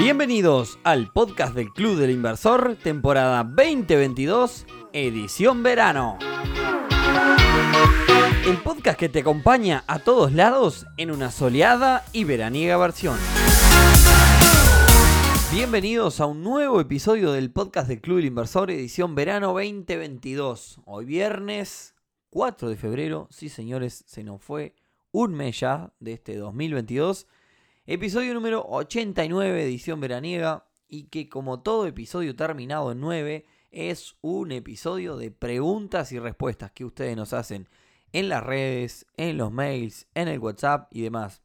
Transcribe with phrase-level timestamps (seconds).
[0.00, 6.18] Bienvenidos al podcast del Club del Inversor, temporada 2022, edición verano.
[8.46, 13.18] El podcast que te acompaña a todos lados en una soleada y veraniega versión.
[15.52, 20.80] Bienvenidos a un nuevo episodio del podcast del Club del Inversor, edición verano 2022.
[20.86, 21.94] Hoy viernes
[22.30, 24.74] 4 de febrero, sí señores, se nos fue
[25.12, 27.26] un mes ya de este 2022.
[27.86, 34.52] Episodio número 89, edición veraniega, y que como todo episodio terminado en 9, es un
[34.52, 37.68] episodio de preguntas y respuestas que ustedes nos hacen
[38.12, 41.42] en las redes, en los mails, en el WhatsApp y demás.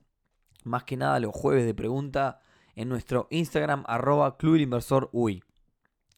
[0.66, 2.42] Más que nada los jueves de pregunta
[2.76, 4.38] en nuestro Instagram arroba.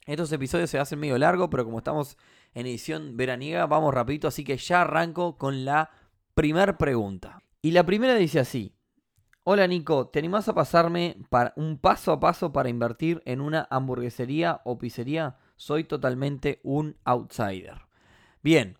[0.07, 2.17] Estos episodios se hacen medio largo, pero como estamos
[2.53, 5.91] en edición veraniega, vamos rapidito, así que ya arranco con la
[6.33, 7.43] primera pregunta.
[7.61, 8.76] Y la primera dice así.
[9.49, 11.15] Hola Nico, ¿te animás a pasarme
[11.55, 15.37] un paso a paso para invertir en una hamburguesería o pizzería?
[15.55, 17.87] Soy totalmente un outsider.
[18.43, 18.77] Bien,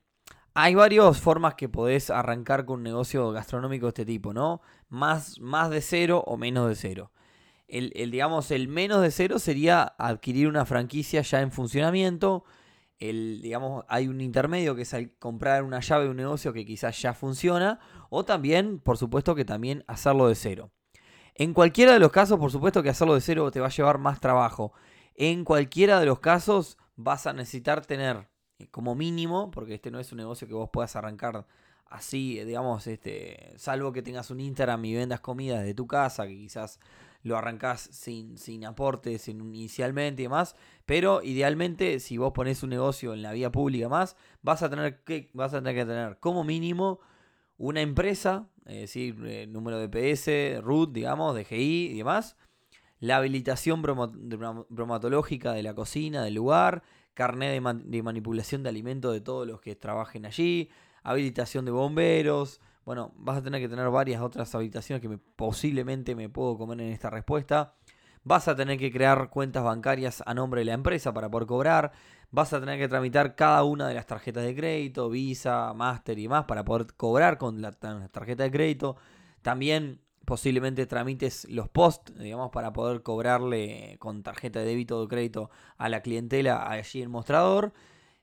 [0.54, 4.60] hay varias formas que podés arrancar con un negocio gastronómico de este tipo, ¿no?
[4.90, 7.12] Más, más de cero o menos de cero
[7.68, 12.46] el, digamos, el menos de cero sería adquirir una franquicia ya en funcionamiento.
[13.00, 17.00] El, digamos, hay un intermedio que es comprar una llave de un negocio que quizás
[17.02, 17.80] ya funciona.
[18.10, 20.72] O también, por supuesto, que también hacerlo de cero.
[21.36, 24.00] En cualquiera de los casos, por supuesto que hacerlo de cero te va a llevar
[24.00, 24.74] más trabajo.
[25.16, 30.00] En cualquiera de los casos vas a necesitar tener eh, como mínimo, porque este no
[30.00, 31.46] es un negocio que vos puedas arrancar
[31.90, 36.36] así, digamos, este, salvo que tengas un Instagram y vendas comida de tu casa, que
[36.36, 36.80] quizás
[37.24, 43.14] lo arrancás sin, sin aportes inicialmente y demás, pero idealmente si vos pones un negocio
[43.14, 46.44] en la vía pública más, vas a tener que, vas a tener, que tener como
[46.44, 47.00] mínimo
[47.58, 52.38] una empresa, es decir, eh, número de PS, RUT, digamos, DGI y demás,
[53.00, 59.48] la habilitación bromatológica de la cocina, del lugar, carnet de manipulación de alimentos de todos
[59.48, 60.70] los que trabajen allí,
[61.10, 66.30] habilitación de bomberos, bueno, vas a tener que tener varias otras habitaciones que posiblemente me
[66.30, 67.74] puedo comer en esta respuesta.
[68.24, 71.92] Vas a tener que crear cuentas bancarias a nombre de la empresa para poder cobrar.
[72.32, 76.30] Vas a tener que tramitar cada una de las tarjetas de crédito, Visa, Master y
[76.30, 78.96] más para poder cobrar con la, tarjeta de crédito.
[79.42, 85.50] También posiblemente tramites los post, digamos, para poder cobrarle con tarjeta de débito o crédito
[85.78, 87.74] a la clientela allí en mostrador.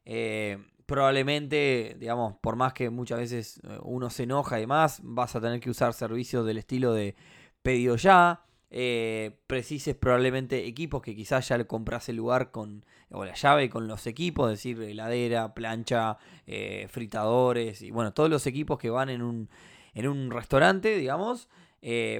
[0.06, 5.34] Eh, probablemente, digamos, por más que muchas veces eh, uno se enoja y demás, vas
[5.36, 7.14] a tener que usar servicios del estilo de
[7.62, 8.42] pedido ya.
[8.76, 13.70] Eh, precises probablemente equipos que quizás ya le compras el lugar con, o la llave
[13.70, 18.90] con los equipos, es decir, heladera, plancha, eh, fritadores y bueno, todos los equipos que
[18.90, 19.48] van en un,
[19.94, 21.48] en un restaurante, digamos.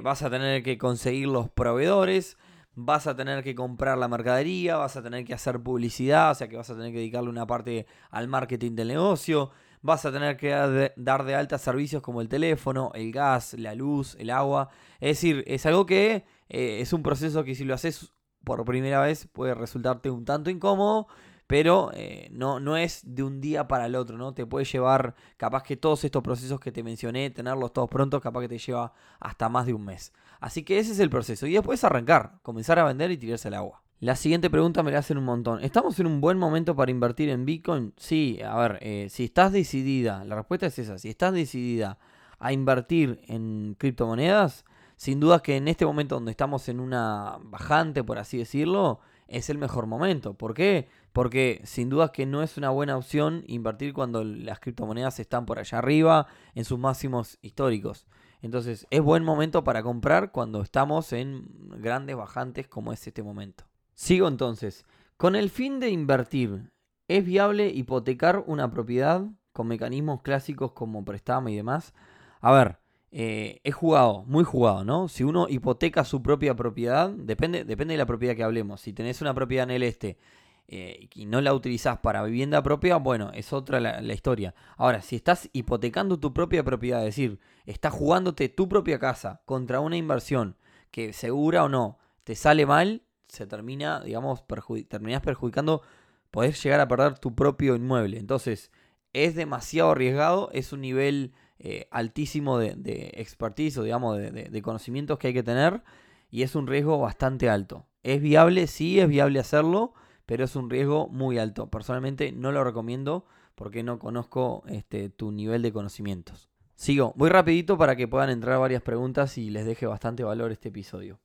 [0.01, 2.37] vas a tener que conseguir los proveedores
[2.75, 6.47] vas a tener que comprar la mercadería, vas a tener que hacer publicidad, o sea
[6.47, 10.35] que vas a tener que dedicarle una parte al marketing del negocio, vas a tener
[10.37, 14.69] que dar de alta servicios como el teléfono, el gas, la luz, el agua.
[14.99, 18.13] Es decir, es algo que eh, es un proceso que si lo haces
[18.43, 21.07] por primera vez puede resultarte un tanto incómodo,
[21.47, 24.33] pero eh, no, no es de un día para el otro, ¿no?
[24.33, 28.41] Te puede llevar, capaz que todos estos procesos que te mencioné, tenerlos todos prontos, capaz
[28.41, 30.11] que te lleva hasta más de un mes.
[30.39, 31.47] Así que ese es el proceso.
[31.47, 33.81] Y después arrancar, comenzar a vender y tirarse al agua.
[33.99, 35.63] La siguiente pregunta me la hacen un montón.
[35.63, 37.93] ¿Estamos en un buen momento para invertir en Bitcoin?
[37.97, 41.97] Sí, a ver, eh, si estás decidida, la respuesta es esa, si estás decidida
[42.37, 44.65] a invertir en criptomonedas,
[44.97, 49.49] sin duda que en este momento donde estamos en una bajante, por así decirlo, es
[49.49, 50.33] el mejor momento.
[50.33, 50.89] ¿Por qué?
[51.13, 55.57] Porque sin duda que no es una buena opción invertir cuando las criptomonedas están por
[55.57, 58.05] allá arriba, en sus máximos históricos.
[58.45, 61.47] Entonces, es buen momento para comprar cuando estamos en
[61.81, 63.63] grandes bajantes como es este momento.
[63.95, 64.85] Sigo entonces.
[65.17, 66.69] Con el fin de invertir,
[67.07, 71.95] ¿es viable hipotecar una propiedad con mecanismos clásicos como préstamo y demás?
[72.39, 72.77] A ver,
[73.09, 75.07] eh, es jugado, muy jugado, ¿no?
[75.07, 78.79] Si uno hipoteca su propia propiedad, depende, depende de la propiedad que hablemos.
[78.79, 80.19] Si tenés una propiedad en el este
[80.67, 84.55] eh, y no la utilizás para vivienda propia, bueno, es otra la, historia.
[84.77, 89.79] Ahora, si estás hipotecando tu propia propiedad, es decir, estás jugándote tu propia casa contra
[89.79, 90.57] una inversión
[90.89, 94.43] que segura o no te sale mal, se termina, digamos,
[94.87, 95.83] terminás perjudicando,
[96.31, 98.17] podés llegar a perder tu propio inmueble.
[98.17, 98.71] Entonces,
[99.13, 104.61] es demasiado arriesgado, es un nivel eh, altísimo de, de, expertise o, digamos, de, de
[104.63, 105.83] conocimientos que hay que tener
[106.31, 107.85] y es un riesgo bastante alto.
[108.01, 108.65] ¿Es viable?
[108.65, 109.93] Sí, es viable hacerlo
[110.25, 111.69] pero es un riesgo muy alto.
[111.69, 113.25] Personalmente no lo recomiendo
[113.55, 116.49] porque no conozco este, tu nivel de conocimientos.
[116.75, 120.69] Sigo, voy rapidito para que puedan entrar varias preguntas y les deje bastante valor este
[120.69, 121.19] episodio.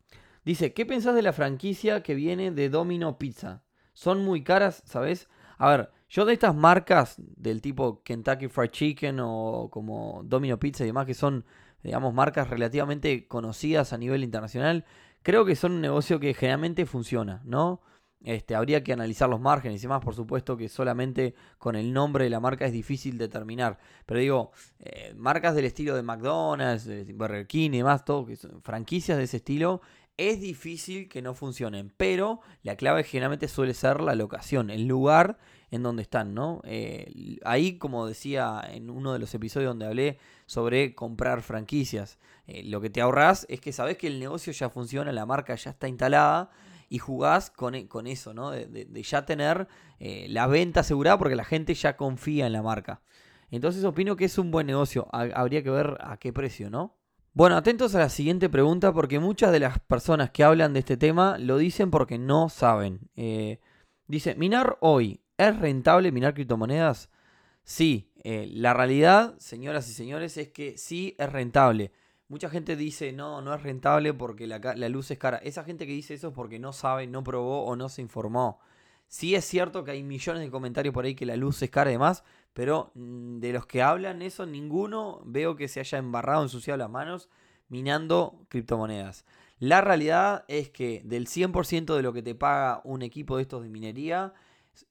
[0.44, 3.62] Dice, ¿qué pensás de la franquicia que viene de Domino Pizza?
[3.92, 5.28] Son muy caras, ¿sabes?
[5.58, 10.84] A ver, yo de estas marcas del tipo Kentucky Fried Chicken o como Domino Pizza
[10.84, 11.44] y demás, que son,
[11.82, 14.84] digamos, marcas relativamente conocidas a nivel internacional,
[15.22, 17.82] creo que son un negocio que generalmente funciona, ¿no?
[18.22, 22.24] Este, habría que analizar los márgenes y demás, por supuesto que solamente con el nombre
[22.24, 23.78] de la marca es difícil determinar.
[24.04, 28.60] Pero digo, eh, marcas del estilo de McDonald's, Burger King y demás, todo, que son
[28.62, 29.80] franquicias de ese estilo,
[30.18, 31.94] es difícil que no funcionen.
[31.96, 35.38] Pero la clave generalmente suele ser la locación, el lugar
[35.70, 36.60] en donde están, ¿no?
[36.64, 42.64] Eh, ahí, como decía en uno de los episodios donde hablé sobre comprar franquicias, eh,
[42.64, 45.70] lo que te ahorras es que sabes que el negocio ya funciona, la marca ya
[45.70, 46.50] está instalada
[46.90, 48.50] y jugás con, e, con eso, ¿no?
[48.50, 49.68] De, ya tener
[50.00, 53.00] eh, la venta asegurada porque la gente ya confía en la marca.
[53.50, 55.08] Entonces opino que es un buen negocio.
[55.12, 56.98] Habría que ver a qué precio, ¿no?
[57.32, 60.96] Bueno, atentos a la siguiente pregunta porque muchas de las personas que hablan de este
[60.96, 63.08] tema lo dicen porque no saben.
[63.14, 63.60] Eh,
[64.08, 67.08] dice, ¿minar hoy es rentable minar criptomonedas?
[67.62, 71.92] Sí, eh, la realidad, señoras y señores, es que sí es rentable.
[72.30, 75.38] Mucha gente dice, no, no es rentable porque la, luz es cara.
[75.38, 78.60] Esa gente que dice eso es porque no sabe, no probó o no se informó.
[79.08, 81.90] Sí es cierto que hay millones de comentarios por ahí que la luz es cara
[81.90, 82.22] y demás,
[82.52, 86.88] pero mm, de los que hablan eso, ninguno veo que se haya embarrado, ensuciado las
[86.88, 87.28] manos
[87.68, 89.24] minando criptomonedas.
[89.58, 93.64] La realidad es que del 100% de lo que te paga un equipo de estos
[93.64, 94.34] de minería,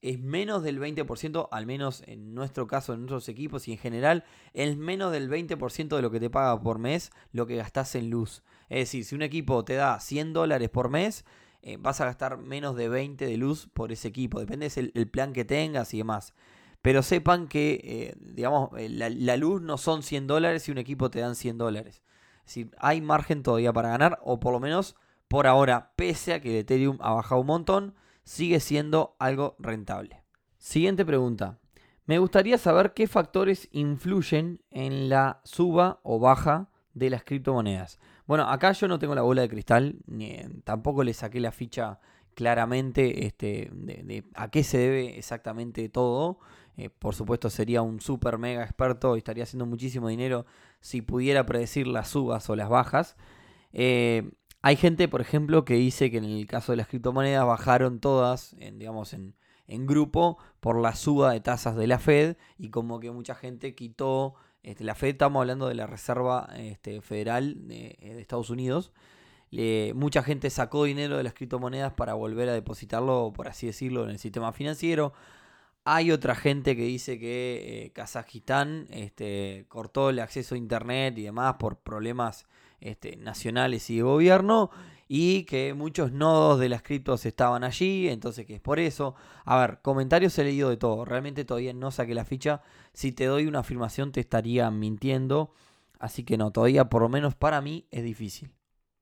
[0.02, 4.24] es menos del 20%, al menos en nuestro caso, en nuestros equipos y en general,
[4.54, 8.10] es menos del 20% de lo que te paga por mes lo que gastas en
[8.10, 8.42] luz.
[8.68, 11.24] Es decir, si un equipo te da 100 dólares por mes,
[11.62, 14.40] eh, vas a gastar menos de 20 de luz por ese equipo.
[14.40, 16.34] Depende del plan que tengas y demás.
[16.82, 20.78] Pero sepan que, eh, digamos, eh, la, la, luz no son 100 dólares si un
[20.78, 22.02] equipo te dan 100 dólares.
[22.38, 24.96] Es decir, hay margen todavía para ganar, o por lo menos
[25.28, 27.94] por ahora, pese a que el Ethereum ha bajado un montón,
[28.30, 30.22] sigue siendo algo rentable.
[30.56, 31.58] Siguiente pregunta.
[32.06, 37.98] Me gustaría saber qué factores influyen en la suba o baja de las criptomonedas.
[38.28, 41.98] Bueno, acá yo no tengo la bola de cristal, ni, tampoco le saqué la ficha
[42.34, 46.38] claramente este, de, a qué se debe exactamente todo.
[46.76, 50.46] Eh, por supuesto sería un super mega experto y estaría haciendo muchísimo dinero
[50.78, 53.16] si pudiera predecir las subas o las bajas.
[53.72, 54.30] Eh,
[54.62, 58.54] hay gente, por ejemplo, que dice que en el caso de las criptomonedas bajaron todas,
[58.58, 59.34] en, digamos, en,
[59.86, 64.34] grupo por la suba de tasas de la Fed y como que mucha gente quitó,
[64.64, 68.92] este, la Fed estamos hablando de la Reserva este, Federal de, Estados Unidos,
[69.94, 74.10] mucha gente sacó dinero de las criptomonedas para volver a depositarlo, por así decirlo, en
[74.10, 75.12] el sistema financiero.
[75.84, 81.22] Hay otra gente que dice que eh, Kazajistán este, cortó el acceso a Internet y
[81.22, 82.46] demás por problemas
[82.80, 84.70] este, nacionales y de gobierno
[85.12, 89.16] y que muchos nodos de las criptos estaban allí, entonces que es por eso.
[89.44, 92.62] A ver, comentarios he leído de todo, realmente todavía no saqué la ficha,
[92.92, 95.52] si te doy una afirmación te estaría mintiendo,
[95.98, 98.52] así que no, todavía por lo menos para mí es difícil.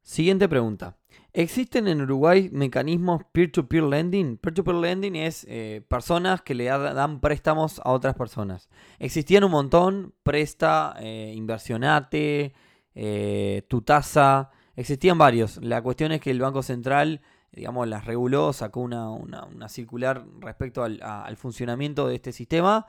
[0.09, 0.97] Siguiente pregunta.
[1.35, 4.39] ¿Existen en Uruguay mecanismos peer-to-peer lending?
[4.39, 8.71] Peer-to-peer lending es eh, personas que le dan préstamos a otras personas.
[8.99, 12.55] Existían un montón, presta, eh, inversionate,
[13.01, 15.63] eh, tu tasa, existían varios.
[15.63, 17.21] La cuestión es que el Banco Central,
[17.53, 22.87] digamos, las reguló, sacó una, circular respecto al, al, funcionamiento de este sistema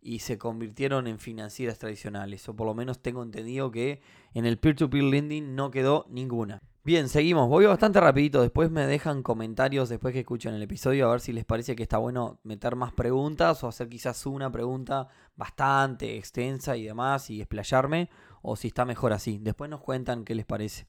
[0.00, 2.48] y se convirtieron en financieras tradicionales.
[2.48, 4.00] O por lo menos tengo entendido que
[4.32, 6.62] en el peer-to-peer lending no quedó ninguna.
[6.82, 7.46] Bien, seguimos.
[7.50, 8.40] Voy bastante rapidito.
[8.40, 11.82] Después me dejan comentarios después que escuchen el episodio a ver si les parece que
[11.82, 17.42] está bueno meter más preguntas o hacer quizás una pregunta bastante extensa y demás y
[17.42, 18.08] explayarme
[18.42, 19.38] o si está mejor así.
[19.38, 20.86] Después nos cuentan qué les parece.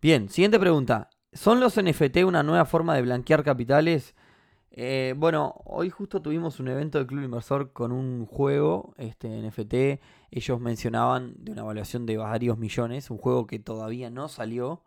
[0.00, 1.10] Bien, siguiente pregunta.
[1.32, 4.14] ¿Son los NFT una nueva forma de blanquear capitales?
[4.72, 10.00] Eh, bueno, hoy justo tuvimos un evento del Club Inversor con un juego, este NFT.
[10.30, 14.82] Ellos mencionaban de una evaluación de varios millones, un juego que todavía no salió.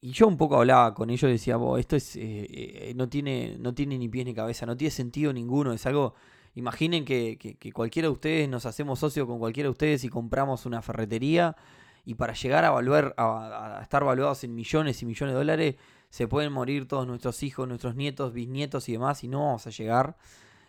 [0.00, 3.56] Y yo un poco hablaba con ellos y decía, esto es, eh, eh, no, tiene,
[3.58, 5.72] no tiene ni pies ni cabeza, no tiene sentido ninguno.
[5.72, 6.14] Es algo,
[6.54, 10.66] imaginen que, que, cualquiera de ustedes nos hacemos socio con cualquiera de ustedes y compramos
[10.66, 11.56] una ferretería.
[12.04, 15.76] Y para llegar a, valuar, a estar valuados en millones y millones de dólares,
[16.10, 19.70] se pueden morir todos nuestros hijos, nuestros nietos, bisnietos y demás, y no vamos a
[19.70, 20.16] llegar.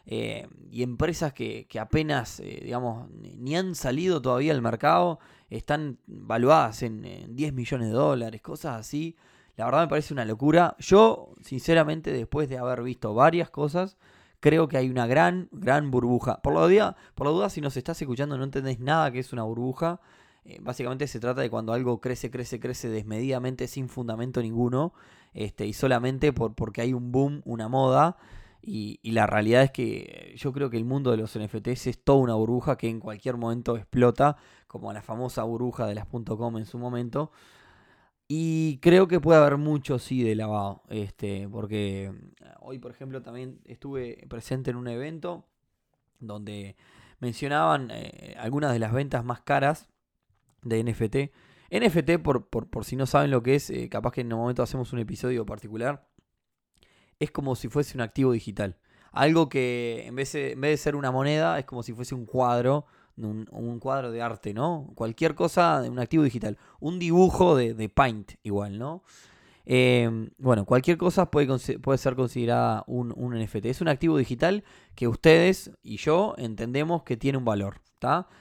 [0.05, 6.83] Eh, y empresas que, apenas, eh, digamos, ni han salido todavía al mercado, están valuadas
[6.83, 9.15] en, 10 millones de dólares, cosas así.
[9.55, 10.75] La verdad me parece una locura.
[10.79, 13.97] Yo, sinceramente, después de haber visto varias cosas,
[14.43, 16.41] creo que hay una gran, gran burbuja.
[16.41, 19.31] Por la, duda, por la duda, si nos estás escuchando no entendés nada que es
[19.31, 20.01] una burbuja,
[20.43, 24.93] eh, básicamente se trata de cuando algo crece, crece, crece desmedidamente sin fundamento ninguno
[25.33, 28.17] este, y solamente por, porque hay un boom, una moda.
[28.61, 32.19] Y, la realidad es que yo creo que el mundo de los NFTs es toda
[32.19, 34.35] una burbuja que en cualquier momento explota,
[34.67, 37.31] como la famosa burbuja de las .com en su momento.
[38.27, 40.83] Y creo que puede haber mucho, sí, de lavado.
[40.89, 42.11] Este, porque
[42.59, 45.45] hoy, por ejemplo, también estuve presente en un evento
[46.19, 46.75] donde
[47.19, 49.89] mencionaban eh, algunas de las ventas más caras
[50.61, 51.31] de NFT.
[51.71, 54.63] NFT, por, por, si no saben lo que es, eh, capaz que en un momento
[54.63, 56.07] hacemos un episodio particular,
[57.19, 58.77] es como si fuese un activo digital.
[59.11, 62.15] Algo que en vez de, en vez de ser una moneda, es como si fuese
[62.15, 62.85] un cuadro,
[63.17, 64.91] un, cuadro de arte, ¿no?
[64.95, 66.57] Cualquier cosa de un activo digital.
[66.79, 69.03] Un dibujo de, de Paint, igual, ¿no?
[69.65, 71.47] Eh, bueno, cualquier cosa puede,
[71.79, 73.65] puede ser considerada un, un, NFT.
[73.65, 74.63] Es un activo digital
[74.95, 77.83] que ustedes y yo entendemos que tiene un valor.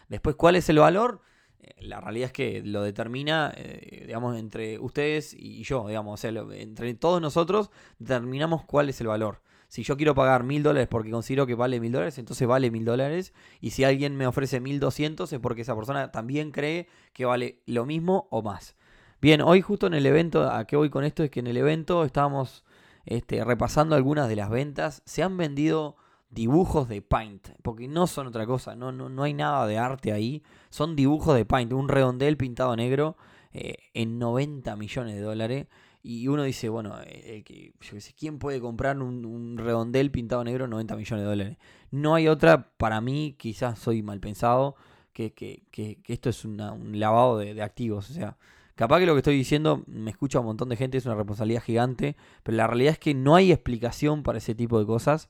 [0.08, 1.20] Después, ¿cuál es el valor?
[1.60, 6.16] Eh, la realidad es que lo determina, eh, digamos, entre ustedes y yo, digamos, o
[6.16, 9.40] sea, entre todos nosotros determinamos cuál es el valor.
[9.72, 12.84] Si yo quiero pagar mil dólares porque considero que vale mil dólares, entonces vale mil
[12.84, 13.32] dólares.
[13.58, 17.62] Y si alguien me ofrece mil doscientos es porque esa persona también cree que vale
[17.64, 18.76] lo mismo o más.
[19.22, 21.22] Bien, hoy justo en el evento, ¿a qué voy con esto?
[21.22, 22.66] Es que en el evento estábamos
[23.06, 25.00] este, repasando algunas de las ventas.
[25.06, 25.96] Se han vendido
[26.28, 30.12] dibujos de Paint, porque no son otra cosa, no, no, no hay nada de arte
[30.12, 30.42] ahí.
[30.68, 33.16] Son dibujos de Paint, un redondel pintado negro
[33.54, 35.66] eh, en 90 millones de dólares.
[36.02, 37.44] Y uno dice, bueno, eh,
[37.80, 41.59] yo sé, ¿quién puede comprar un, redondel pintado negro en 90 millones de dólares?
[41.92, 44.75] No hay otra, para mí, quizás soy mal pensado,
[45.12, 46.59] que, que, que, esto es un
[46.99, 48.11] lavado de, activos.
[48.11, 48.37] O sea,
[48.75, 51.62] Capaz que lo que estoy diciendo me escucha un montón de gente, es una responsabilidad
[51.62, 55.28] gigante, pero la realidad es que no hay explicación para ese tipo de cosas.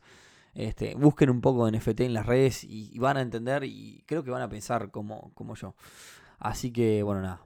[0.54, 4.22] Este, busquen un poco de NFT en las redes y, van a entender y creo
[4.22, 5.74] que van a pensar como, como yo.
[6.38, 7.42] Así que, bueno, nada.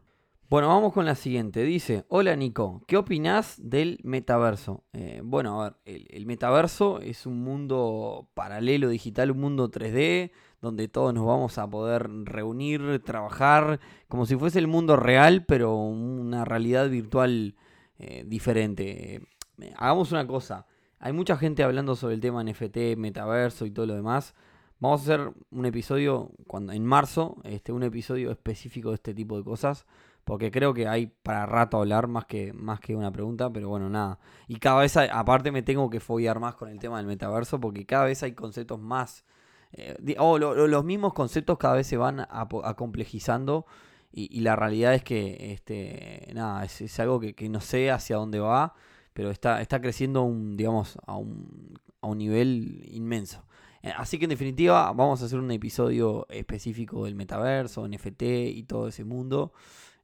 [0.48, 1.64] Bueno, vamos con la siguiente.
[1.64, 4.84] Dice, hola Nico, ¿qué opinás del metaverso?
[4.92, 10.86] Eh, bueno, a ver, el, metaverso es un mundo paralelo digital, un mundo 3D, donde
[10.86, 16.44] todos nos vamos a poder reunir, trabajar, como si fuese el mundo real, pero una
[16.44, 17.56] realidad virtual
[17.98, 19.16] eh, diferente.
[19.16, 20.68] Eh, hagamos una cosa,
[21.00, 24.32] hay mucha gente hablando sobre el tema NFT, metaverso y todo lo demás.
[24.78, 29.36] Vamos a hacer un episodio cuando, en marzo, este, un episodio específico de este tipo
[29.36, 29.86] de cosas.
[30.26, 33.88] Porque creo que hay para rato hablar más que, más que una pregunta, pero bueno,
[33.88, 34.18] nada.
[34.47, 37.87] Y cada vez, aparte, me tengo que follar más con el tema del metaverso, porque
[37.87, 39.25] cada vez hay conceptos más
[39.73, 43.66] eh, oh, los mismos conceptos cada vez se van a, complejizando
[44.12, 48.75] y, la realidad es que este, nada, es, algo que, no sé hacia dónde va,
[49.12, 53.45] pero está, está creciendo un, digamos, a un, a un nivel inmenso.
[53.83, 58.62] Eh, así que en definitiva vamos a hacer un episodio específico del metaverso, NFT y
[58.62, 59.52] todo ese mundo.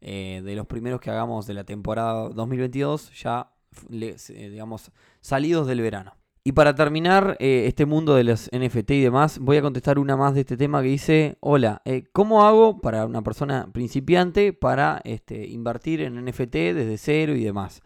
[0.04, 3.52] Eh, de los primeros que hagamos de la temporada 2022, ya
[3.88, 4.90] digamos,
[5.20, 6.16] salidos del verano.
[6.44, 10.16] Y para terminar eh, este mundo de los NFT y demás, voy a contestar una
[10.16, 15.00] más de este tema que dice, hola, eh, ¿cómo hago para una persona principiante para
[15.04, 17.80] este, invertir en NFT desde cero y demás?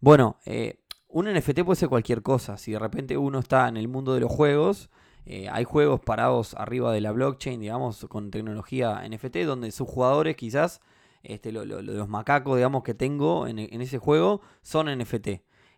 [0.00, 2.56] Bueno, eh, un NFT puede ser cualquier cosa.
[2.56, 4.88] Si de repente uno está en el mundo de los juegos,
[5.50, 10.80] hay juegos parados arriba de la blockchain, digamos, con tecnología NFT, donde sus jugadores quizás,
[11.28, 15.28] este, los macacos, digamos, que tengo en, en ese juego, son NFT.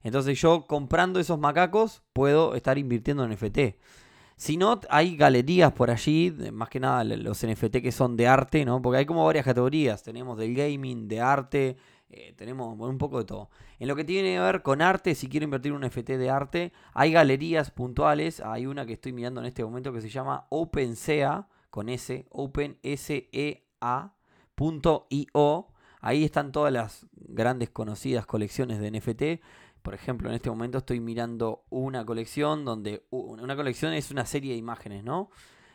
[0.03, 3.77] Entonces yo comprando esos macacos puedo estar invirtiendo en NFT.
[4.37, 8.65] Si no, hay galerías por allí, más que nada los NFT que son de arte,
[8.65, 8.81] ¿no?
[8.81, 10.03] Porque hay como varias categorías.
[10.03, 11.77] Tenemos del gaming, de arte,
[12.09, 13.51] eh, tenemos un poco de todo.
[13.79, 16.73] En lo que tiene que ver con arte, si quiero invertir un NFT de arte,
[16.95, 18.41] hay galerías puntuales.
[18.41, 22.25] Hay una que estoy mirando en este momento que se llama OpenSea, con S,
[24.61, 25.69] OpenSea.io.
[26.03, 29.45] Ahí están todas las grandes conocidas colecciones de NFT.
[29.83, 34.53] Por ejemplo, en este momento estoy mirando una colección donde una colección es una serie
[34.53, 35.31] de imágenes, ¿no?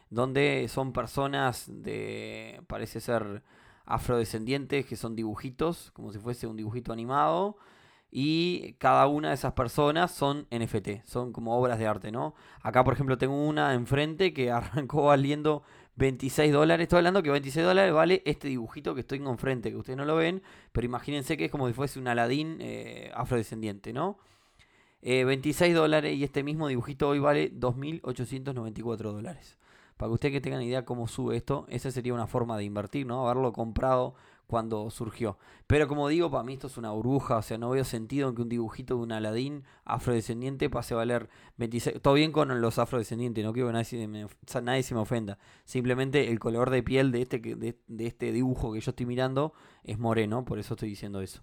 [0.09, 3.43] Donde son personas de, parece ser
[3.85, 7.57] afrodescendientes, que son dibujitos, como si fuese un dibujito animado.
[8.11, 12.33] Y cada una de esas personas son NFT, son como obras de arte, ¿no?
[12.61, 15.63] Acá, por ejemplo, tengo una enfrente que arrancó valiendo
[15.95, 16.85] 26 dólares.
[16.85, 20.15] Estoy hablando que 26 dólares vale este dibujito que estoy enfrente, que ustedes no lo
[20.15, 24.17] ven, pero imagínense que es como si fuese un Aladín eh, afrodescendiente, ¿no?
[25.01, 29.57] 26 eh, dólares y este mismo dibujito hoy vale 2.894 dólares.
[29.97, 33.05] Para que ustedes que tengan idea cómo sube esto, esa sería una forma de invertir,
[33.05, 33.23] ¿no?
[33.23, 34.15] Haberlo comprado
[34.47, 35.37] cuando surgió.
[35.67, 38.35] Pero como digo, para mí esto es una burbuja, o sea, no veo sentido en
[38.35, 42.01] que un dibujito de un Aladín afrodescendiente pase a valer 26.
[42.01, 45.37] Todo bien con los afrodescendientes, no quiero que nadie, se me ofenda.
[45.63, 49.53] Simplemente el color de piel de este, de, de este dibujo que yo estoy mirando
[49.83, 51.41] es moreno, por eso estoy diciendo eso.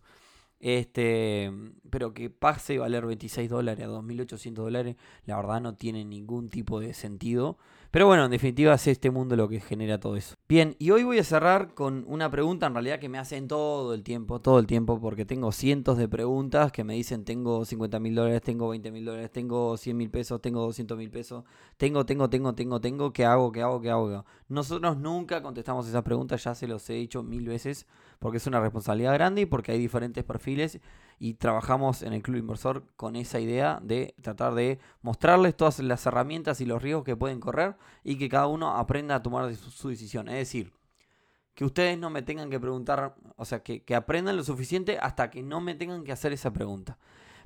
[0.62, 1.52] Este,
[1.90, 6.50] pero que pase a valer 26 dólares a 2.800 dólares, la verdad no tiene ningún
[6.50, 7.58] tipo de sentido.
[7.90, 10.36] Pero bueno, en definitiva es este mundo lo que genera todo eso.
[10.48, 13.92] Bien, y hoy voy a cerrar con una pregunta en realidad que me hacen todo
[13.92, 18.00] el tiempo, todo el tiempo, porque tengo cientos de preguntas que me dicen tengo 50
[18.00, 21.44] mil dólares, tengo 20 mil dólares, tengo 100 mil pesos, tengo 200 mil pesos,
[21.76, 24.24] tengo, tengo, tengo, tengo, tengo, ¿qué hago, qué hago, qué hago?
[24.48, 27.86] Nosotros nunca contestamos esas preguntas, ya se los he dicho mil veces,
[28.22, 30.78] porque es una responsabilidad grande y porque hay diferentes perfiles
[31.18, 36.06] y trabajamos en el Club Inversor con esa idea de tratar de mostrarles todas las
[36.06, 37.74] herramientas y los riesgos que pueden correr
[38.04, 40.28] y que cada uno aprenda a tomar su, decisión.
[40.28, 40.72] Es decir,
[41.56, 45.42] que ustedes no me tengan que preguntar, o sea, que, aprendan lo suficiente hasta que
[45.42, 46.98] no me tengan que hacer esa pregunta.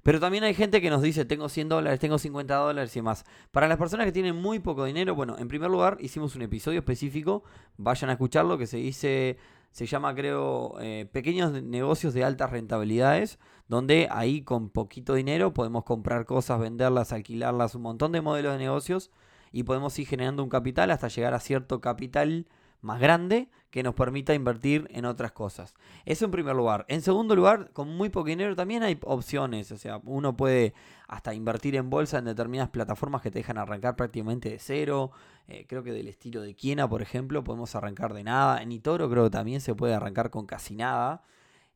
[0.03, 3.25] Pero también hay gente que nos dice, tengo 100 dólares, tengo 50 dólares y más.
[3.51, 6.81] Para las personas que tienen muy poco dinero, bueno, en primer lugar hicimos un episodio
[6.81, 7.45] específico,
[7.79, 9.39] vayan a escucharlo, que se dice
[9.71, 15.85] se llama creo eh, pequeños negocios de altas rentabilidades, donde ahí con poquito dinero podemos
[15.85, 19.11] comprar cosas, venderlas, alquilarlas, un montón de modelos de negocios
[19.53, 22.47] y podemos ir generando un capital hasta llegar a cierto capital
[22.87, 25.75] más grande que nos permita invertir en otras cosas.
[26.07, 26.87] Eso en primer lugar.
[26.89, 29.71] En segundo lugar, con muy poco dinero también hay opciones.
[29.71, 30.73] O sea, uno puede
[31.09, 35.11] hasta invertir en bolsa en determinadas plataformas que te dejan arrancar prácticamente de cero.
[35.49, 38.63] Eh, creo que del estilo de Kiena, por ejemplo, podemos arrancar de nada.
[38.63, 41.23] En Itoro creo que también se puede arrancar con casi nada.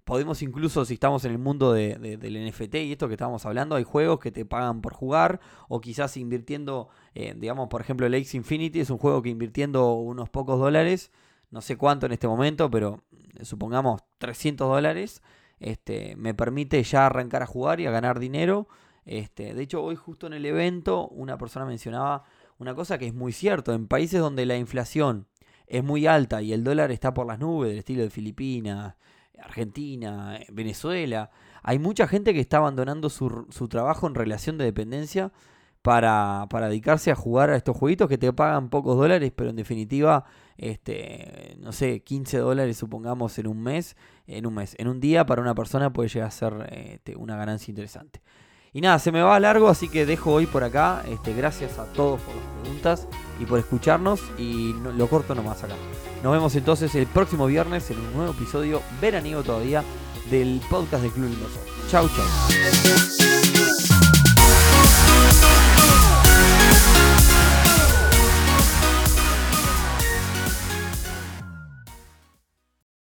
[0.04, 3.84] Podemos incluso, si estamos en el mundo del NFT y esto que estábamos hablando, hay
[3.84, 8.80] juegos que te pagan por jugar o quizás invirtiendo, eh, digamos, por ejemplo, el Infinity
[8.80, 11.10] es un juego que invirtiendo unos pocos dólares
[11.50, 13.02] no sé cuánto en este momento, pero
[13.36, 15.22] eh, supongamos 300 dólares,
[15.58, 18.68] este, me permite ya arrancar a jugar y a ganar dinero.
[19.04, 22.24] Este, de hecho, hoy justo en el evento una persona mencionaba
[22.58, 23.74] una cosa que es muy cierto.
[23.74, 25.26] En países donde la inflación
[25.66, 28.94] es muy alta y el dólar está por las nubes, del estilo de Filipinas,
[29.42, 31.30] Argentina, Venezuela,
[31.62, 35.32] hay mucha gente que está abandonando su, su trabajo en relación de dependencia
[35.82, 39.56] para, para, dedicarse a jugar a estos jueguitos que te pagan pocos dólares, pero en
[39.56, 40.24] definitiva,
[40.58, 45.24] este, no sé, 15 dólares supongamos en un mes, en un mes, en un día
[45.24, 48.20] para una persona puede llegar a ser este, una ganancia interesante.
[48.72, 51.02] Y nada, se me va largo, así que dejo hoy por acá.
[51.08, 53.08] Este, gracias a todos por las preguntas
[53.40, 54.20] y por escucharnos.
[54.38, 55.74] Y lo corto nomás acá.
[56.22, 59.82] Nos vemos entonces el próximo viernes en un nuevo episodio veraniego todavía
[60.30, 61.62] del podcast de Club Inversor.
[61.88, 63.59] Chau, chau.